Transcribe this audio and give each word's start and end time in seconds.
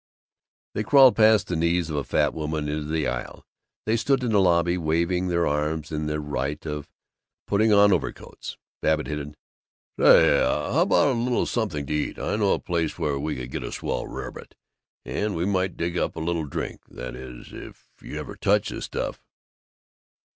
They 0.73 0.81
crawled 0.81 1.15
past 1.15 1.45
the 1.45 1.55
knees 1.55 1.91
of 1.91 2.07
fat 2.07 2.33
women 2.33 2.67
into 2.67 2.89
the 2.89 3.05
aisle; 3.07 3.45
they 3.85 3.95
stood 3.95 4.23
in 4.23 4.31
the 4.31 4.41
lobby 4.41 4.75
waving 4.75 5.27
their 5.27 5.45
arms 5.45 5.91
in 5.91 6.07
the 6.07 6.19
rite 6.19 6.65
of 6.65 6.89
putting 7.45 7.71
on 7.71 7.93
overcoats. 7.93 8.57
Babbitt 8.81 9.05
hinted, 9.05 9.37
"Say, 9.99 10.39
how 10.39 10.81
about 10.81 11.09
a 11.15 11.19
little 11.19 11.45
something 11.45 11.85
to 11.85 11.93
eat? 11.93 12.17
I 12.17 12.35
know 12.35 12.53
a 12.53 12.59
place 12.59 12.97
where 12.97 13.19
we 13.19 13.35
could 13.35 13.51
get 13.51 13.61
a 13.61 13.71
swell 13.71 14.07
rarebit, 14.07 14.55
and 15.05 15.35
we 15.35 15.45
might 15.45 15.77
dig 15.77 15.99
up 15.99 16.15
a 16.15 16.19
little 16.19 16.45
drink 16.45 16.81
that 16.89 17.15
is, 17.15 17.53
if 17.53 17.91
you 18.01 18.19
ever 18.19 18.35
touch 18.35 18.69
the 18.69 18.81
stuff." 18.81 19.21